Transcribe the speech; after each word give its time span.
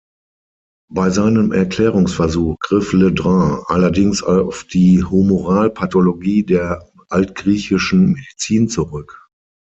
Bei 0.91 1.11
seinem 1.11 1.51
Erklärungsversuch 1.51 2.57
griff 2.59 2.91
Le 2.93 3.13
Dran 3.13 3.61
allerdings 3.67 4.23
auf 4.23 4.63
die 4.63 5.03
Humoralpathologie 5.03 6.41
der 6.41 6.91
altgriechischen 7.09 8.13
Medizin 8.13 8.67
zurück. 8.67 9.27